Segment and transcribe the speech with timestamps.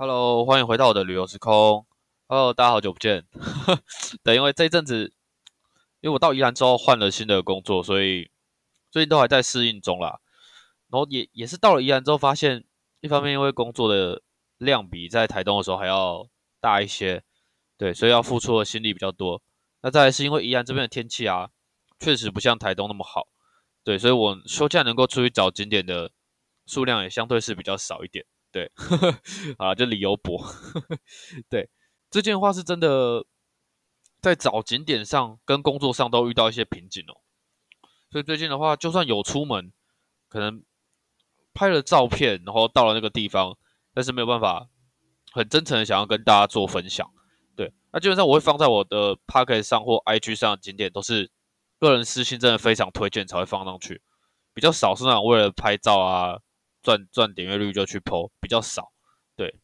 [0.00, 1.86] Hello，欢迎回到我的旅游时空。
[2.26, 3.26] Hello，大家好久不见。
[4.24, 5.12] 对，因为这一阵子，
[6.00, 8.30] 因为我到宜兰之后换了新的工作，所以
[8.90, 10.18] 最近都还在适应中啦。
[10.88, 12.64] 然后也也是到了宜兰之后，发现
[13.02, 14.22] 一方面因为工作的
[14.56, 16.26] 量比在台东的时候还要
[16.62, 17.22] 大一些，
[17.76, 19.42] 对，所以要付出的心力比较多。
[19.82, 21.50] 那再来是因为宜兰这边的天气啊，
[21.98, 23.28] 确实不像台东那么好，
[23.84, 26.10] 对，所以我休假能够出去找景点的
[26.64, 28.24] 数量也相对是比较少一点。
[28.52, 28.70] 对，
[29.58, 30.44] 啊，就理由博。
[31.48, 31.70] 对，
[32.10, 33.24] 这件话是真的，
[34.20, 37.20] 在找景点上跟工作上都遇到一些瓶颈哦。
[38.10, 39.72] 所以最近的话，就算有出门，
[40.28, 40.64] 可能
[41.54, 43.56] 拍了照片，然后到了那个地方，
[43.94, 44.68] 但是没有办法
[45.32, 47.08] 很真诚的想要跟大家做分享。
[47.54, 51.30] 对，那基本上我会放在我的 p o c k e t 上或 IG 上景点，都是
[51.78, 54.02] 个人私信，真的非常推荐才会放上去，
[54.52, 56.40] 比较少是那种为了拍照啊。
[56.82, 58.92] 赚赚点阅率就去剖比较少，
[59.36, 59.54] 对，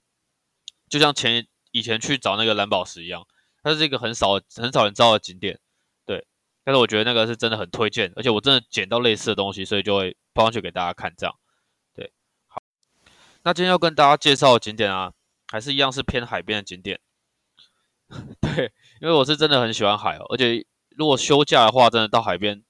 [0.88, 3.26] 就像前以前去找那个蓝宝石一样，
[3.62, 5.58] 它是一个很少很少人知道的景点，
[6.04, 6.26] 对，
[6.64, 11.34] 但是我觉得那个是真的很推荐，而且我真的捡到类似的东西，所以就会抛上去给大家看，这样，
[11.95, 12.12] 对，
[12.46, 12.62] 好，
[13.42, 15.12] 那今天要跟大家介绍的景点啊，
[15.51, 17.01] 还是一样是偏海边的景点，
[18.40, 22.62] 对，因为我是真的很喜欢海哦，而且如果休假的话，真的到海边，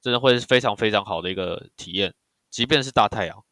[0.00, 2.14] 真的会是非常非常好的一个体验，
[2.50, 3.44] 即便是大太阳。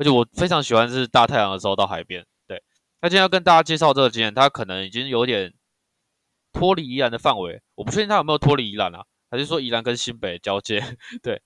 [0.00, 2.26] 而且我非常喜欢是大太阳的时候到海边。
[2.46, 2.62] 对，
[3.02, 5.52] 那今天要跟大家介绍这个景点，它可能已经有点
[6.54, 7.60] 脱离宜兰的范围。
[7.74, 10.82] 我不确定它有没有脱离宜兰啊，还是说宜兰跟新北交界？
[11.22, 11.42] 对，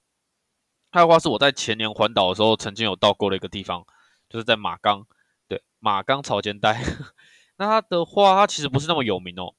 [0.92, 3.84] 还有话是我在前年环岛的时候曾经有到过的一个地方，
[4.28, 5.04] 就是在马冈。
[5.48, 6.80] 对，马冈潮间带。
[7.58, 9.56] 那它的话，它其实不是那么有名哦。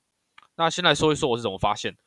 [0.55, 1.97] 那先来说一说我是怎么发现。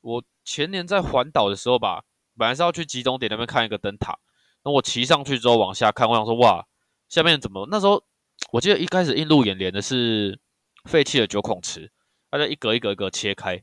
[0.00, 2.04] 我前年在环岛的时候吧，
[2.38, 4.16] 本来是要去集中点那边看一个灯塔。
[4.64, 6.66] 那我骑上去之后往下看，我想说哇，
[7.08, 7.66] 下面怎么？
[7.70, 8.02] 那时候
[8.52, 10.38] 我记得一开始映入眼帘的是
[10.84, 11.90] 废弃的九孔池，
[12.30, 13.62] 它就一格一格一格切开。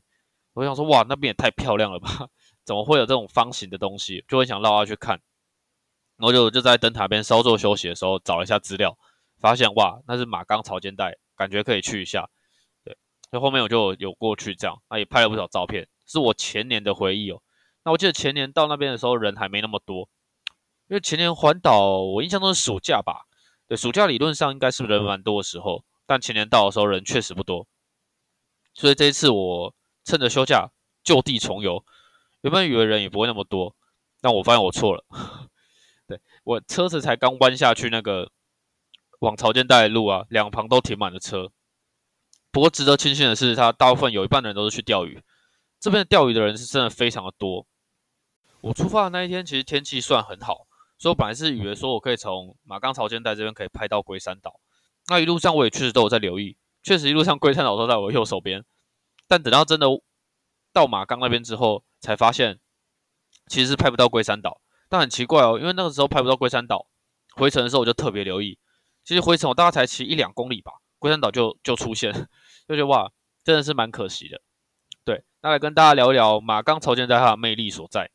[0.54, 2.28] 我想说哇，那边也太漂亮了吧？
[2.64, 4.24] 怎么会有这种方形的东西？
[4.26, 5.20] 就很想绕下去看。
[6.16, 8.98] 然后就就在灯塔边稍作休息的时候，找一下资料，
[9.38, 12.28] 发现哇，那是马冈潮间带，感觉可以去一下。
[12.84, 12.96] 对，
[13.30, 17.40] 所以后面我就有过去这样，那也拍了不少照片，是我前年的回忆哦。
[17.84, 20.08] 那我记得前年到那边的时候人还没那么多。
[20.88, 23.26] 因为前年环岛，我印象中是暑假吧？
[23.66, 27.66] 对，暑假理论上应该是人蛮多的时候，但前年到的时候人确实不多，
[28.72, 30.70] 所以这一次我趁着休假
[31.04, 31.84] 就地重游。
[32.40, 33.76] 原本以为人也不会那么多，
[34.22, 35.04] 但我发现我错了。
[36.08, 38.30] 对我车子才刚弯下去那个
[39.18, 41.50] 往潮间带的路啊，两旁都停满了车。
[42.50, 45.22] 不过值得庆幸的是，他大部分有一半的人都是去钓鱼，
[45.78, 47.66] 这边钓鱼的人是真的非常的多。
[48.62, 50.67] 我出发的那一天其实天气算很好。
[50.98, 54.58] 所以我本来是以为说我可以从马冈潮间带这边可以拍到龟山岛，
[55.06, 58.64] 那一路上我也确实都有在留意，确实一路上龟山岛都在我右手边。
[59.26, 59.86] 但等到真的
[60.72, 62.58] 到马冈那边之后，才发现
[63.46, 64.60] 其实是拍不到龟山岛。
[64.88, 66.86] 但很奇怪哦，因为那个时候拍不到龟山岛，
[67.36, 68.58] 回程的时候我就特别留意。
[69.04, 72.12] 其实回程我大概才骑一两公里吧，龟山岛就就出现，
[72.66, 73.12] 就觉得哇，
[73.44, 74.40] 真的是蛮可惜的。
[75.04, 78.10] 对，那来跟大家聊一聊马冈潮间带它的魅力所在。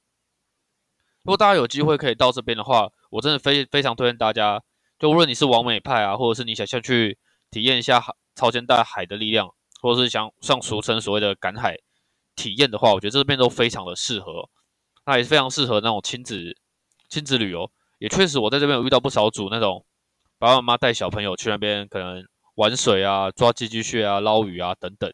[1.24, 4.62] 如果大家有机会可以到这边的话，我真的非非常推荐大家。
[5.00, 7.18] 就无论你是王美派啊，或者是你想下去
[7.50, 9.50] 体验一下海超前大海的力量，
[9.82, 11.78] 或者是想像俗称所谓的赶海
[12.36, 14.50] 体验的话，我觉得这边都非常的适合。
[15.06, 16.56] 那也是非常适合那种亲子
[17.10, 17.70] 亲子旅游。
[18.00, 19.86] 也确实，我在这边有遇到不少组那种
[20.38, 25.12] 爸爸妈妈带小朋友去那边可能玩水啊、抓寄居蟹啊、捞鱼啊等等。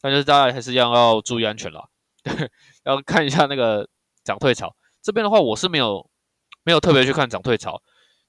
[0.00, 1.88] 但是大家还是要要注意安全啦，
[2.84, 3.88] 要看一下那个
[4.22, 4.74] 涨退潮。
[5.02, 6.10] 这边的话，我是没有
[6.62, 7.82] 没有特别去看涨退潮，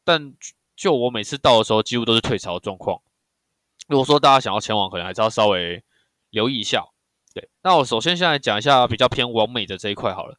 [0.03, 0.33] 但
[0.75, 3.01] 就我每次到的时候，几乎都是退潮的状况。
[3.87, 5.83] 如果说大家想要前往，可能还是要稍微
[6.29, 6.85] 留意一下。
[7.33, 10.37] 对，那我首先先来讲一下比较偏完美的这一块好了。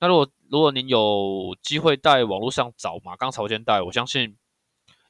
[0.00, 4.36] 那如果如果您有机会在网络上找马冈潮间带，我相信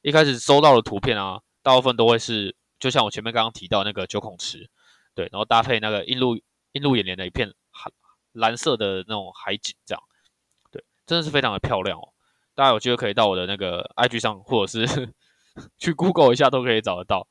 [0.01, 4.69] 一开始收到的图片啊，大部分都会是就像我前面刚刚提到那个九孔池，
[5.15, 6.35] 对，然后搭配那个映入
[6.73, 10.03] 映入眼帘的一片蓝蓝色的那种海景这样。
[11.05, 12.09] 真的是非常的漂亮哦！
[12.55, 15.13] 大家有机会可以到我的那个 IG 上，或者是
[15.77, 17.27] 去 Google 一下，都可以找得到。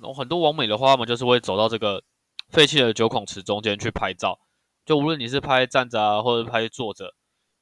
[0.00, 2.02] 然后很多网美的话，他们就是会走到这个
[2.48, 4.38] 废弃的九孔池中间去拍照。
[4.84, 7.14] 就无论你是拍站着啊，或者拍坐着，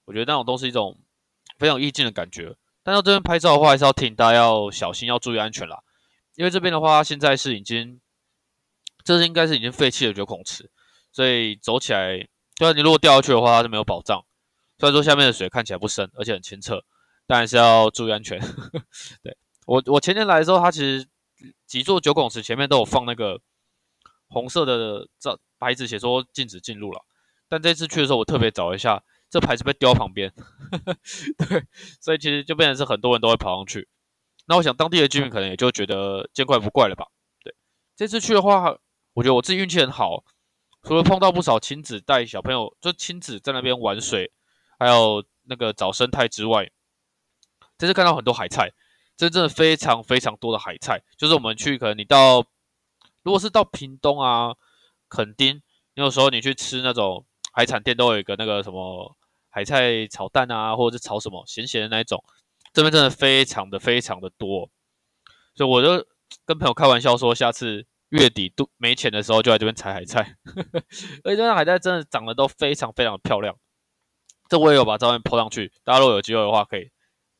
[0.05, 0.99] 我觉得那种都是一种
[1.59, 2.57] 非常意境的感觉。
[2.83, 5.83] 但到这边拍照的话，还是要提醒大家要小心，要注意安全啦。
[6.35, 8.01] 因为这边的话，现在是已经，
[9.03, 10.71] 这是应该是已经废弃的九孔池，
[11.11, 14.25] 所以走起来，就你如果掉下去的话，它是没有保障。
[14.79, 16.85] 虽然说下面的水看起来不深，而且很清澈，
[17.27, 18.39] 但是要注意安全。
[19.23, 19.37] 对，
[19.67, 21.07] 我我前年来的时候，它其实
[21.67, 23.41] 几座九孔池前面都有放那个
[24.29, 27.05] 红色的这牌子，写说禁止进入了。
[27.49, 30.33] 但这次去的时候，我特别找一下，这牌子被丢旁边，
[31.39, 31.65] 对，
[32.01, 33.89] 所以其实就变成是很多人都会跑上去。
[34.47, 37.07] 那我想当地的居民可能也就觉得见怪不怪了吧。
[37.43, 37.55] 对，
[37.97, 38.77] 这次去的话，
[39.15, 40.25] 我觉得我自己运气很好，
[40.83, 44.33] 除了碰到不少亲子带小朋友，就亲子在那边玩水，
[44.79, 46.71] 还有那个找生态之外，
[47.79, 48.73] 这次看到很多海菜。
[49.17, 52.45] 真正非常非常多的海菜，就是我们去，可能你到，
[53.23, 54.55] 如果是到屏东啊、
[55.09, 55.63] 垦丁，
[55.95, 59.17] 你有时候你去吃那种海产店，都有一个那个什么
[59.49, 62.23] 海菜炒蛋啊，或者是炒什么咸咸的那一种，
[62.75, 64.69] 这边真的非常的非常的多，
[65.55, 66.07] 所以我就
[66.45, 70.37] 跟朋友开玩笑说，下次月底都没钱的时候，就来这边采海菜，
[71.25, 73.57] 而且这边海菜真的长得都非常非常的漂亮，
[74.49, 76.91] 这我也有把照片 po 上去，大家如果有机会的话，可以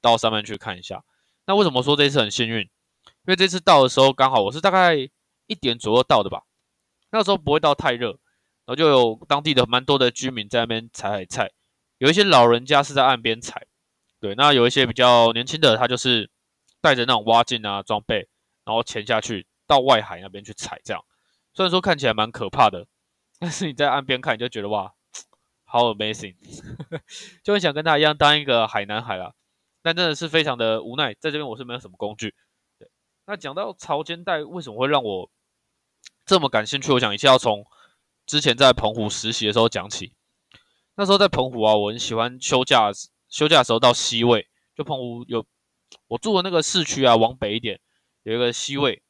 [0.01, 1.03] 到上面去看一下。
[1.47, 2.61] 那为什么说这次很幸运？
[2.61, 4.95] 因为这次到的时候刚好我是大概
[5.47, 6.43] 一点左右到的吧，
[7.11, 8.19] 那时候不会到太热，然
[8.67, 11.51] 后就有当地的蛮多的居民在那边采海菜，
[11.99, 13.67] 有一些老人家是在岸边采，
[14.21, 16.31] 对，那有一些比较年轻的他就是
[16.81, 18.29] 带着那种蛙镜啊装备，
[18.65, 21.05] 然后潜下去到外海那边去采，这样
[21.55, 22.87] 虽然说看起来蛮可怕的，
[23.39, 24.93] 但是你在岸边看你就觉得哇，
[25.77, 26.37] 好 amazing，
[27.45, 29.33] 就很想跟他一样当一个海南海啊。
[29.83, 32.35] 但真的是非常的无奈，在这边我是没有什么工具。
[32.79, 32.91] 对，
[33.27, 35.31] 那讲到潮间带为什么会让我
[36.25, 36.93] 这么感兴趣？
[36.93, 37.65] 我想一下要从
[38.27, 40.13] 之前在澎湖实习的时候讲起。
[40.97, 42.91] 那时候在澎湖啊，我很喜欢休假，
[43.29, 45.47] 休假的时候到西位，就澎湖有
[46.09, 47.79] 我住的那个市区啊，往北一点
[48.25, 49.03] 有一个西位，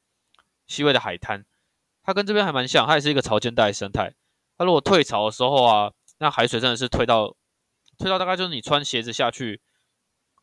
[0.66, 1.46] 西位的海滩，
[2.02, 4.14] 它跟这边还蛮像，它也是一个潮间带生态。
[4.58, 7.36] 它如果退潮的时候啊，那海水真的是退到
[7.98, 9.60] 退到大概就是你穿鞋子下去。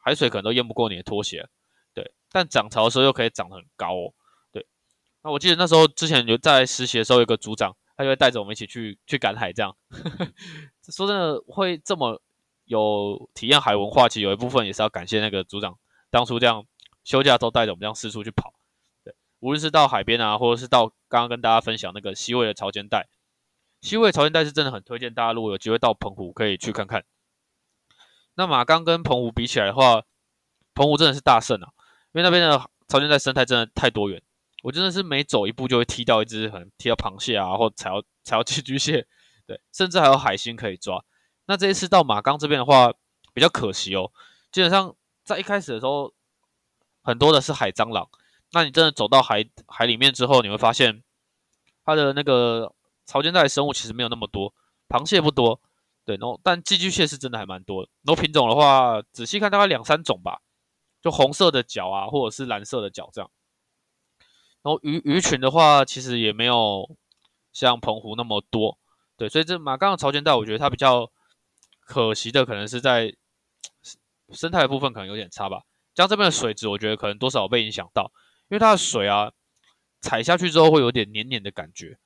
[0.05, 1.47] 海水可能都淹不过你的拖鞋，
[1.93, 4.13] 对，但涨潮的时候又可以涨得很高哦，
[4.51, 4.67] 对。
[5.21, 9.73] 那我记得那时候之前有在实习的时候，有个组长，他就会带着我们一起去去赶海，这样。
[10.91, 12.21] 说真的，会这么
[12.65, 15.79] 有体验海文化，其实有一部分也是要感谢那个组长，
[16.11, 16.65] 当初这样
[17.05, 18.53] 休假都带着我们这样四处去跑，
[19.05, 19.15] 对。
[19.39, 23.07] 无论是到海边啊，或者是到刚刚跟大家分享那个西尾的潮间带，
[23.83, 27.03] 西尾潮间带是真的很推荐大家，如果有机会到澎湖可以去看看。
[28.35, 30.01] 那马钢跟澎湖比起来的话，
[30.73, 31.67] 澎湖真的是大胜啊！
[32.13, 32.57] 因为那边的
[32.87, 34.23] 潮间带生态真的太多元，
[34.63, 39.05] 我真的是每走一步就会踢到一只，可能踢到螃蟹啊，或踩到 踩到寄居蟹，
[39.45, 41.03] 对，甚至还有海星可以抓。
[41.47, 42.93] 那这一次到马钢这边的话，
[43.33, 44.09] 比较可惜哦。
[44.49, 44.95] 基本上
[45.25, 46.13] 在一开始的时候，
[47.01, 48.07] 很多的是海蟑螂。
[48.53, 51.03] 那你真的走到海海里面之后，你会发现
[51.83, 52.73] 它的那个
[53.05, 54.53] 潮间带生物其实没有那么多，
[54.87, 55.59] 螃蟹不多。
[56.05, 60.41] 对，然后但寄居蟹是真的还蛮多，然后品种的话，仔细看大概两三种吧，
[61.01, 63.31] 就红色的脚啊，或者是蓝色的脚这样。
[64.63, 66.97] 然后鱼鱼群的话，其实也没有
[67.53, 68.77] 像澎湖那么多，
[69.15, 71.09] 对，所以这马刚的潮间带，我觉得它比较
[71.79, 73.15] 可惜的，可能是在
[74.33, 75.63] 生态部分可能有点差吧。
[75.95, 78.11] 像这边的水质，我觉得可能多少被影响到，
[78.49, 79.31] 因为它的水啊，
[80.01, 81.97] 踩下去之后会有点黏黏的感觉。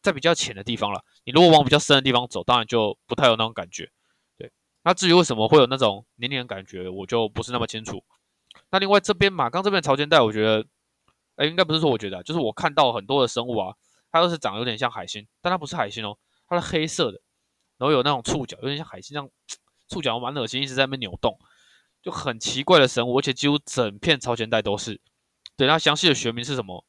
[0.00, 3.90] 在比较浅的地方了，你如果往比较深的地方走，当然就不太有那种感觉。
[4.36, 4.50] 对，
[4.84, 8.02] 那至于为什么会有那种黏黏的感觉，我就不是那么清楚。
[8.70, 10.64] 那另外这边马钢这边潮间带，我觉得，
[11.36, 13.74] 哎，应该不是说我觉得，就是我看到很多的生物啊，
[14.10, 16.16] 它都是长得有点像海星，但它不是海星哦，
[16.48, 17.20] 它是黑色的，
[17.76, 19.30] 然后有那种触角，有点像海星这样，
[19.88, 21.38] 触角蛮恶心，一直在那边扭动，
[22.02, 25.00] 就很奇怪的生物，而且几乎整片潮间带都是。
[25.56, 26.84] 对，那详细的学名是什么，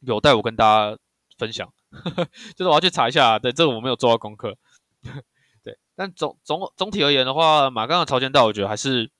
[0.00, 0.98] 有待我跟大家
[1.38, 1.72] 分享。
[2.56, 4.56] 就是我要去查一下，对这个我没有做到功课，
[5.62, 9.10] 对，但总总总体而言的话，马钢的潮间道我觉得还是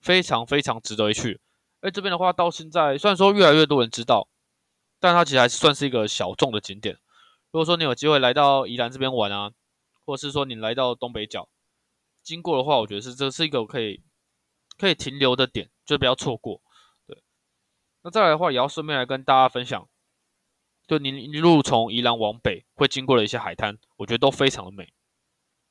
[0.00, 1.40] 非常非常值得一去。
[1.80, 4.28] 哎，这边的话到现在虽然说越来越多人知道，
[5.00, 6.96] 但它其实还算是一个小众的景点。
[7.50, 9.50] 如果说你有机会来到宜兰这边玩啊，
[10.04, 11.48] 或者是说你来到东北角
[12.22, 14.00] 经过的话，我觉得是这是一个可以
[14.78, 16.62] 可以停留的点，就不要错过。
[17.04, 17.20] 对，
[18.02, 19.88] 那再来的话，也要顺便来跟大家分享。
[20.86, 24.92] 就你一路从宜兰往北，会经过的一些海滩，我觉得都非常的美。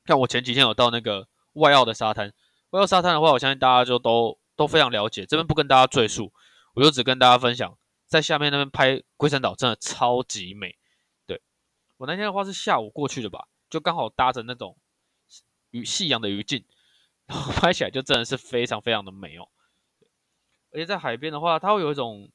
[0.06, 2.32] 像我前几天有到那个外澳的沙滩，
[2.70, 6.32] 外澳沙滩的话，我相信大家就都都非常了解，这边不跟大家赘述，
[6.74, 10.76] 我就只跟大家分享，在下面那边拍龟山岛真的超级美。
[11.26, 11.40] 对
[11.98, 14.76] 我那天的话是下午过去的吧，就刚好搭着那种
[15.70, 16.64] 与夕阳的余烬，
[17.26, 19.48] 然后拍起来就真的是非常非常的美哦。
[20.72, 22.30] 而且在海边的话，它会有一种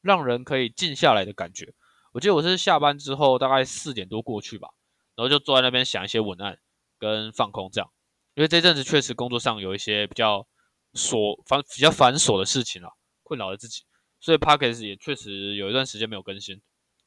[0.00, 1.74] 让人可以静下来的感觉。
[2.12, 4.68] 我记得我是下班之后大概四点多过去吧，
[5.16, 6.58] 然后就坐在那边想一些文案
[6.98, 7.90] 跟放空这样，
[8.34, 10.46] 因为这阵子确实工作上有一些比较
[10.92, 12.90] 琐繁比较繁琐的事情啊，
[13.22, 13.82] 困扰了自己，
[14.20, 16.56] 所以 p a c k e s 也确实有一段时间没有更新，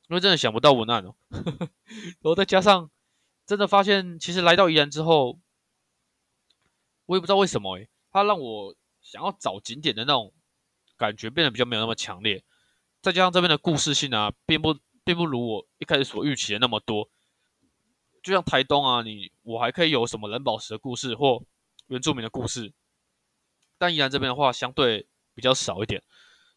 [0.09, 1.15] 因为真的想不到文案哦。
[1.29, 2.89] 然后再加上
[3.45, 5.39] 真的发现，其实来到宜兰之后，
[7.05, 10.33] 我也不知道为什么诶，它让我想要找景点的那种
[10.97, 12.43] 感觉变得比较没有那么强烈。
[13.03, 17.09] 再加上这边的故事性啊，并不并不如我一开始所预期的那么多。
[18.21, 21.43] 就像台东啊，你我还可以有什么蓝宝石的故事或
[21.87, 22.73] 原住民的故事，
[23.77, 26.01] 但宜兰这边的话相对比较少一点。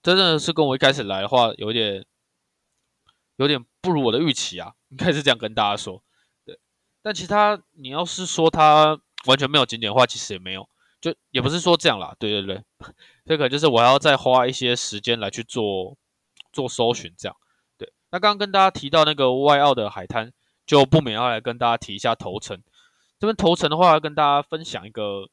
[0.02, 2.06] 真的是跟我一开始来的话，有点
[3.36, 6.02] 有点不如我的预期啊，应该是这样跟大家说。
[6.46, 6.58] 对，
[7.02, 10.66] 但其他你要是说它完全没有景点的话，其实也没有，
[11.02, 12.16] 就也不是说这样啦。
[12.18, 12.64] 对对对，
[13.26, 15.98] 这个就是我要再花一些时间来去做
[16.50, 17.36] 做搜寻，这样。
[18.10, 20.32] 那刚刚跟大家提到那个外澳的海滩。
[20.68, 22.62] 就不免要来跟大家提一下头城。
[23.18, 25.30] 这边头城的话，要跟大家分享一个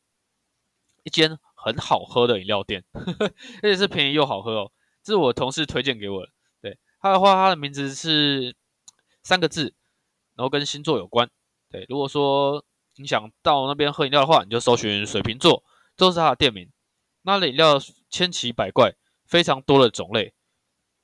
[1.04, 3.26] 一间很好喝的饮料店呵呵，
[3.62, 4.72] 而且是便宜又好喝哦。
[5.04, 6.32] 这是我同事推荐给我的。
[6.62, 8.56] 对，他的话，他的名字是
[9.24, 9.74] 三个字，
[10.38, 11.30] 然后跟星座有关。
[11.70, 12.64] 对，如果说
[12.96, 15.66] 你想到那边喝饮料的话，你就搜寻水瓶座，
[15.98, 16.70] 这是他的店名。
[17.24, 17.78] 那饮料
[18.10, 18.94] 千奇百怪，
[19.26, 20.34] 非常多的种类。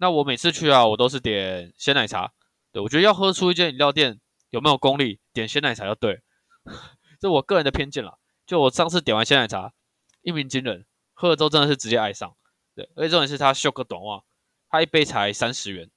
[0.01, 2.33] 那我每次去啊，我都是点鲜奶茶。
[2.71, 6.21] 对，我觉得要喝出一间饮料店有没有功力，点鲜奶茶就对，
[7.21, 8.17] 这我个人的偏见啦。
[8.47, 9.71] 就我上次点完鲜奶茶，
[10.23, 12.35] 一鸣惊人，喝了之后真的是直接爱上。
[12.73, 14.23] 对，而且重点是它秀个短袜，
[14.69, 15.87] 它一杯才三十元。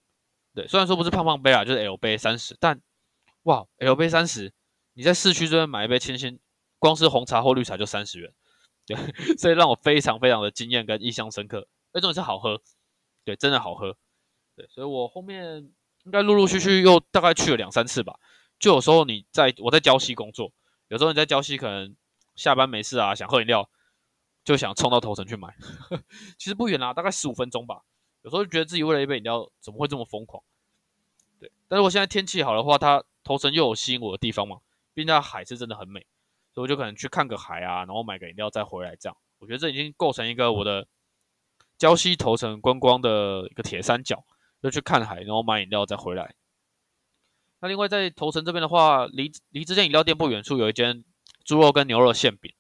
[0.55, 2.79] 对，虽然说不是胖胖杯啊，就是 L 杯三十，但
[3.45, 4.53] 哇，L 杯三十，
[4.93, 6.39] 你在市区这边买一杯清新，
[6.79, 8.31] 光是红茶或绿茶就三十元。
[8.85, 8.99] 对，
[9.39, 11.67] 所以让我非常非常的惊艳跟印象深刻。
[11.93, 12.61] 而且重点是好喝，
[13.25, 13.97] 对，真的好喝。
[14.55, 15.73] 对，所以我后面。
[16.05, 18.21] 应该陆陆续续又大概去了两三次吧。
[18.59, 20.53] 就有时候你在我在礁溪工作，
[20.89, 21.97] 有时候你在礁溪可能
[22.37, 23.71] 下班没事啊，想喝饮料，
[24.45, 25.57] 就想冲到头城去买。
[26.37, 27.85] 其实不远啊，大概十五分钟吧。
[28.21, 30.45] 有时候就觉得自己为了一杯饮料怎么会这么疯狂？
[31.41, 34.59] 对，但是我现在天气好的话，它头城又有吸引我的地方嘛，
[34.93, 36.07] 毕竟它海是真的很美，
[36.53, 39.17] 所以我就可能去看个海啊，然后买个饮料再回来这样。
[39.39, 40.87] 我觉得这已经构成一个我的
[41.79, 44.25] 礁溪头城观光的一个铁三角。
[44.63, 46.35] 就去看海，然后买饮料再回来。
[47.61, 51.05] 那另外在头城这边的话，离离这间饮料店不远处有一间
[51.45, 52.51] 猪肉跟牛肉馅饼，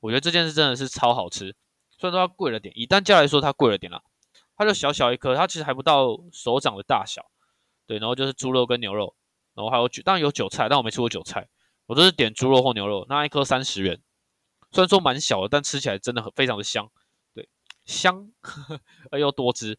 [0.00, 1.54] 我觉得这件事真的是超好吃。
[1.96, 4.02] 虽然说它贵了点，以单价来说它贵了点啦，
[4.56, 7.30] 它就小小一颗，它其实还不到手掌的大小。
[7.86, 9.14] 对，然后就是猪肉跟牛肉，
[9.54, 11.48] 然后还有韭，当然有韭菜，但我没吃过韭菜，
[11.86, 13.06] 我都是点猪肉或牛肉。
[13.08, 14.00] 那一颗三十元，
[14.72, 16.90] 虽然说蛮小的，但吃起来真的很非常的香。
[17.84, 18.30] 香
[19.10, 19.78] 而又多汁。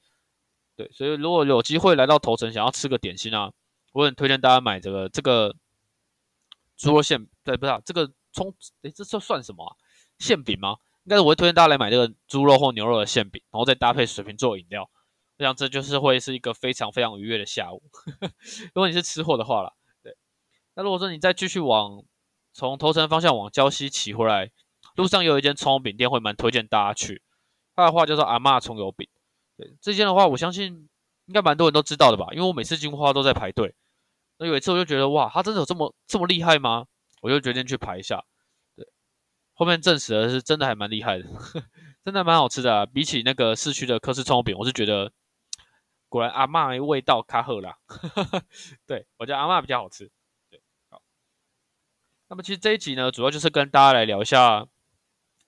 [0.76, 3.52] 对，所以如果有机会来到头城，想要吃个点心啊，
[3.92, 5.56] 我很推荐大家买这个这个
[6.76, 9.76] 猪肉馅，对，不是这个葱，诶，这这算什么啊？
[10.18, 10.78] 馅饼吗？
[11.06, 14.90] 应该是我会推荐大家来买这个猪肉或牛肉的馅饼，然后再搭配水瓶座饮料，
[15.38, 17.84] 我想这就是会是一个非常非常愉悦的下午。
[18.74, 20.18] 如果你是吃货的话啦，对。
[20.76, 22.04] 那如果说你再继续往
[22.52, 24.50] 从头城方向往礁溪骑回来，
[24.96, 27.22] 路上有一间葱饼店，会蛮推荐大家去。
[27.76, 29.08] 他的话叫做阿妈葱油饼。
[29.58, 30.90] 对这件的话，我相信
[31.26, 33.76] 应该蛮多人都知道的吧，因为我每次进花都在排队。
[34.38, 36.88] 那有一次我就觉得，哇，他真的有这么这么厉害吗？
[37.22, 38.24] 我就决定去排一下。
[38.76, 38.86] 对，
[39.54, 41.26] 后面证实了是真的还蛮厉害的，
[42.04, 42.86] 真的蛮好吃的。
[42.88, 45.12] 比起那个市区的科氏葱油饼，我是觉得
[46.10, 47.78] 果然阿妈味道卡好啦。
[48.88, 50.12] 对我觉得阿妈比较好吃。
[50.50, 51.02] 对，好。
[52.28, 54.68] 那么其实这一集呢，主要就是跟大家来聊一下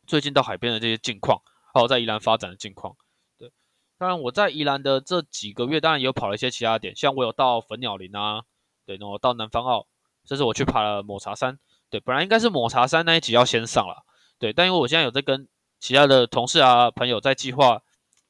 [0.05, 1.41] 最近到海边的这些近况，
[1.75, 2.95] 还有在宜兰发展的近况。
[3.37, 3.51] 对
[3.97, 8.43] 当然，我在宜兰的这几个月，当然也有跑了一些其他点，像我有到粉鸟林啊，
[8.85, 9.85] 对，然后到南方澳，
[10.23, 14.05] 甚至我去爬了抹茶山，对，本来应该是抹茶山那一集要先上了，
[14.39, 15.49] 对，但因为我现在有在跟
[15.81, 17.81] 其他的同事啊朋友在计划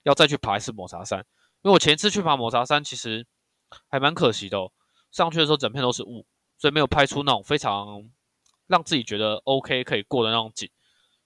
[0.01, 1.19] 要再去爬一次抹茶山，
[1.61, 3.27] 因为我前一次去爬抹茶山其实
[3.89, 4.71] 还蛮可惜的，哦，
[5.11, 6.25] 上去的时候整片都是雾，
[6.57, 8.09] 所以没有拍出那种非常
[8.65, 10.67] 让自己觉得 OK 可以过的那种景，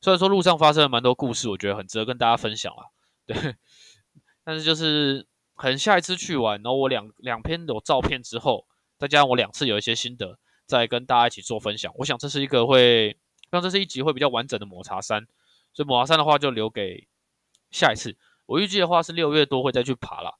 [0.01, 2.85] 虽然说路上发生了蛮多故事，我觉得很值得跟大家分享啊，
[3.25, 3.55] 对。
[4.43, 8.65] 但是就是可能下一次去玩，然后我两两篇有照片之后，
[8.97, 11.93] 再加上我两次有一些心得，再跟大家一起做分享。
[11.97, 13.17] 我想这是一个会，
[13.51, 15.27] 像这是一集会比较完整的抹茶山，
[15.73, 17.07] 所以抹茶山的话就留给
[17.69, 18.17] 下一次。
[18.45, 20.39] 我预计的话是六月多会再去爬了。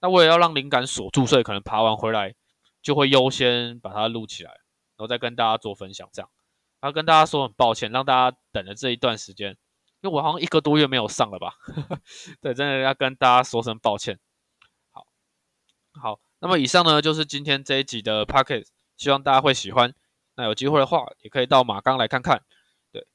[0.00, 2.34] 那我也要让灵感锁住，所以可能爬完回来
[2.80, 6.08] 就会优先把它录起来，然后再跟大家做分享。
[6.12, 6.30] 这样，
[6.84, 9.56] 要跟大家说很抱歉，让大家等了这一段时间。
[10.00, 11.54] 因为我好像一个多月没有上了吧？
[12.42, 14.18] 对，真的要跟大家说声抱歉。
[14.90, 15.06] 好，
[15.98, 19.94] 好，那么以上呢就是今天这一集的 p o c k e t 希望大家会喜欢。
[20.36, 22.42] 那有机会的话，也可以到马钢来看看。
[22.92, 23.06] 对，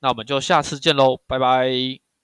[0.00, 2.03] 那我们就下次见喽，拜拜。